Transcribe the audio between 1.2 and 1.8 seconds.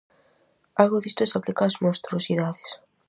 se aplica ás